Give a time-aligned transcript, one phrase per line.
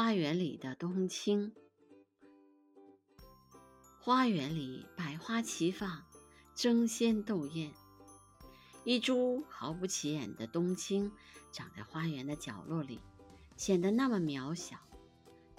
[0.00, 1.52] 花园里的冬青。
[3.98, 6.04] 花园里百花齐放，
[6.54, 7.72] 争先斗艳。
[8.84, 11.10] 一株毫不起眼的冬青
[11.50, 13.00] 长在花园的角落里，
[13.56, 14.76] 显得那么渺小，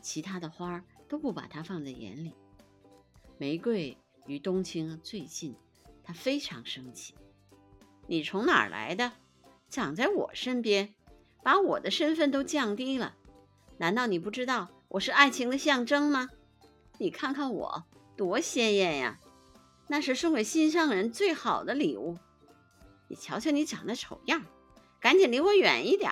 [0.01, 2.33] 其他的花都不把它放在眼里。
[3.37, 5.53] 玫瑰与冬青最近，
[6.01, 7.13] 它非常生气
[8.07, 9.11] ：“你从哪儿来的？
[9.67, 10.95] 长在我身边，
[11.43, 13.17] 把我的身份都降低了。”
[13.79, 16.29] 难道你不知道我是爱情的象征吗？
[16.97, 17.85] 你看看我
[18.17, 19.21] 多鲜艳呀，
[19.87, 22.17] 那是送给心上人最好的礼物。
[23.07, 24.43] 你瞧瞧你长得丑样，
[24.99, 26.11] 赶紧离我远一点。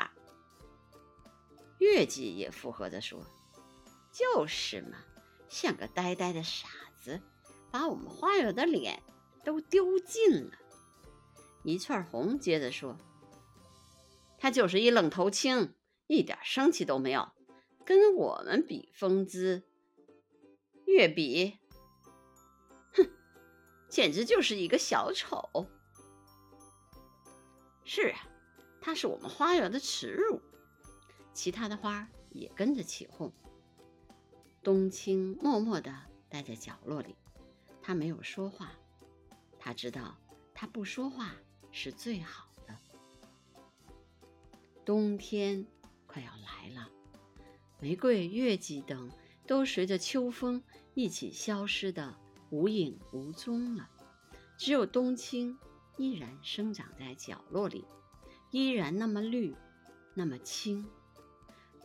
[1.79, 3.21] 月季也附和着说
[4.13, 4.99] ：“就是嘛，
[5.49, 7.21] 像个呆呆的傻子，
[7.69, 9.03] 把我们花友的脸
[9.43, 10.53] 都丢尽了。”
[11.63, 12.97] 一串红接着说
[14.39, 15.75] ：“他就是一愣头青，
[16.07, 17.27] 一点生气都没有。”
[17.87, 19.63] 跟我们比风姿，
[20.83, 21.57] 越比，
[22.91, 23.09] 哼，
[23.87, 25.69] 简直就是一个小丑。
[27.85, 28.27] 是啊，
[28.81, 30.41] 他是我们花园的耻辱。
[31.33, 33.31] 其他的花也跟着起哄。
[34.61, 35.95] 冬青默默地
[36.27, 37.15] 待在角落里，
[37.81, 38.73] 他没有说话。
[39.57, 40.17] 他知道，
[40.53, 41.33] 他不说话
[41.71, 42.77] 是最好的。
[44.83, 45.65] 冬天
[46.05, 46.91] 快要来了。
[47.79, 49.11] 玫瑰、月季等
[49.45, 50.63] 都随着秋风
[50.95, 52.17] 一起消失的
[52.49, 53.87] 无影无踪了，
[54.57, 55.57] 只有冬青
[55.97, 57.85] 依然生长在角落里，
[58.51, 59.55] 依然那么绿，
[60.15, 60.87] 那么青，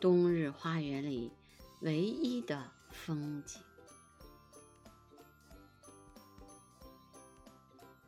[0.01, 1.31] 冬日花园里
[1.81, 3.61] 唯一的风景。